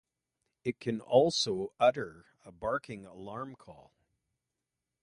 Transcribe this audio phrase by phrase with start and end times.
[0.63, 3.93] It can also utter a barking alarm call.